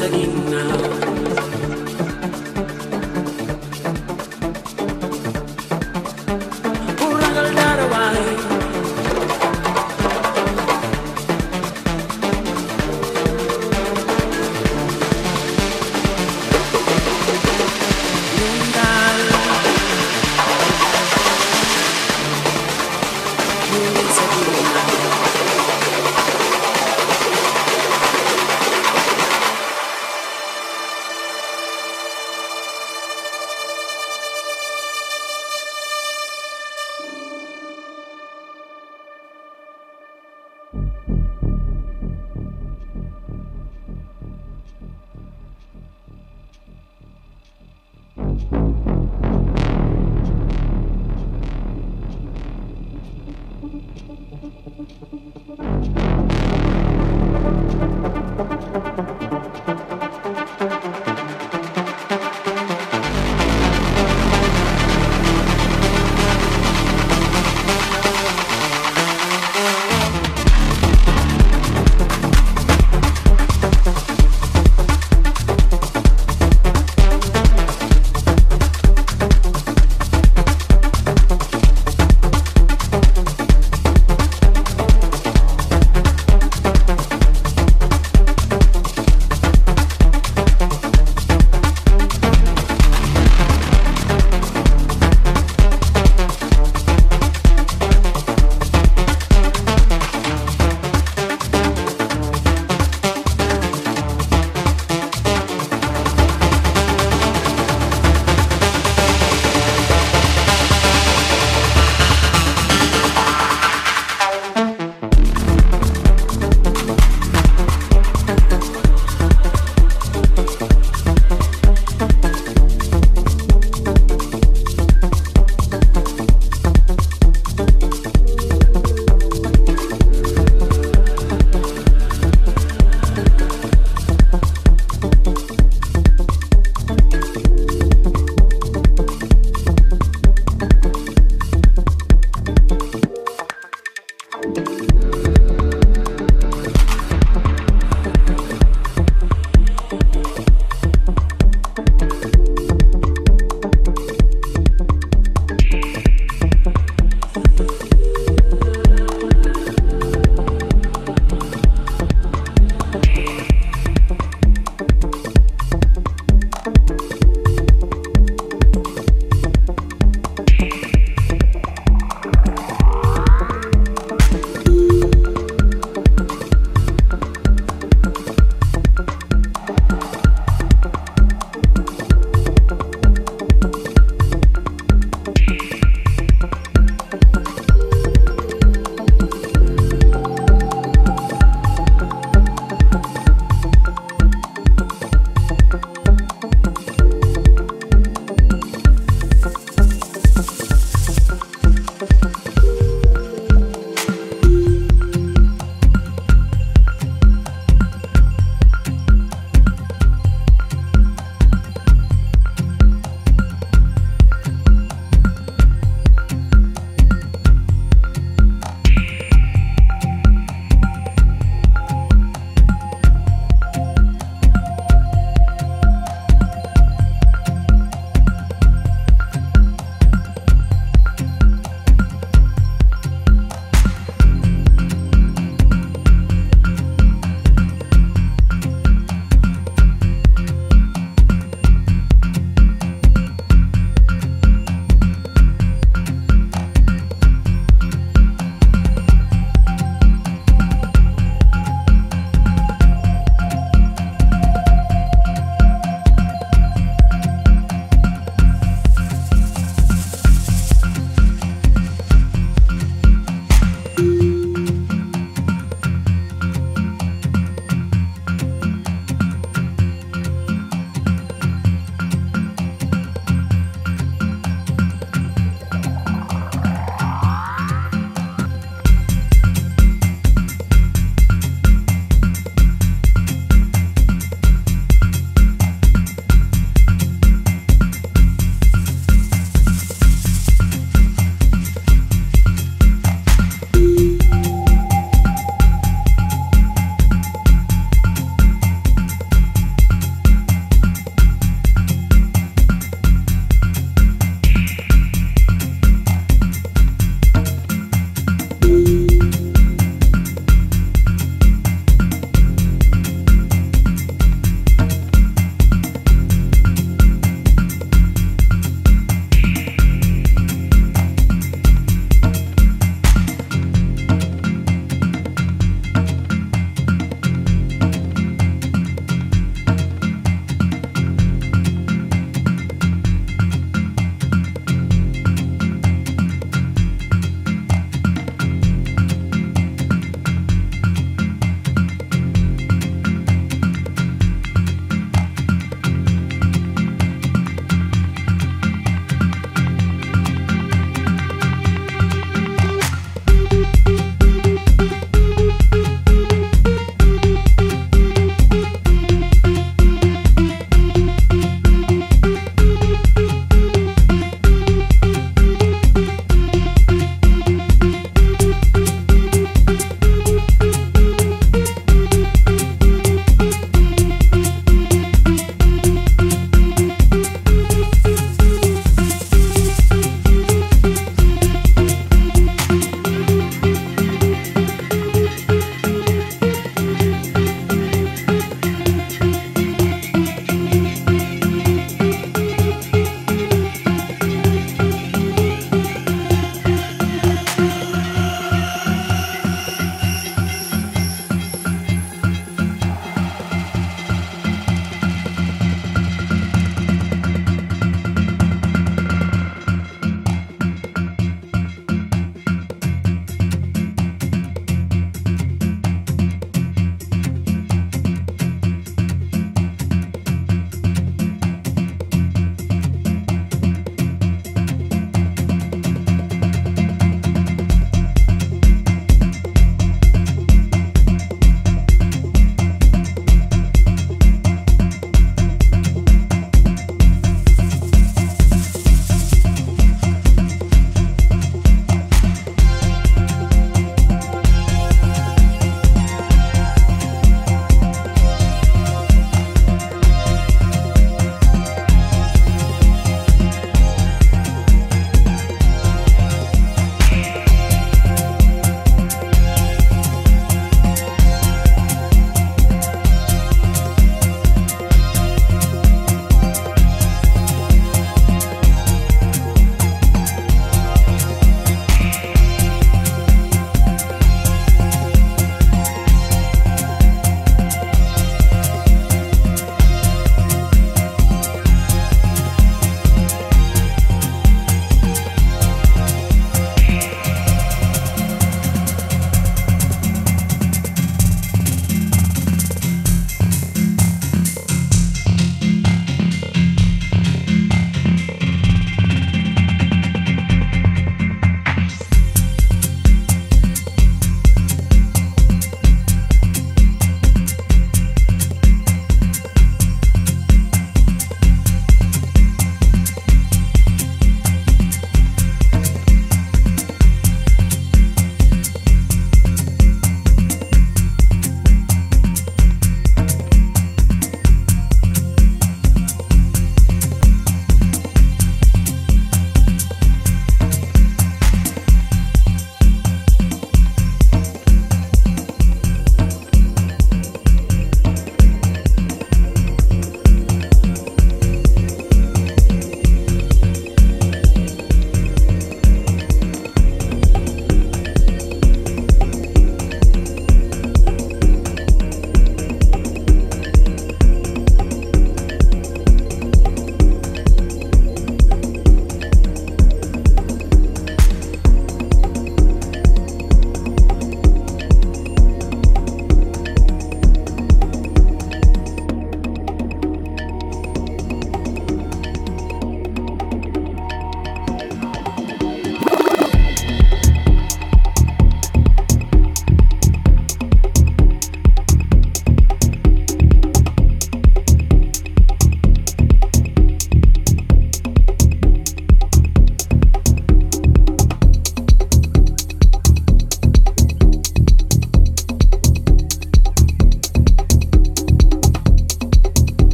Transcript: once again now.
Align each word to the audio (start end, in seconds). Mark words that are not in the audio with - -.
once 0.00 0.12
again 0.14 0.50
now. 0.50 0.95